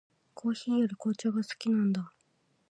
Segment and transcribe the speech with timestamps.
[0.33, 2.11] コーヒーより紅茶が好きなんだ。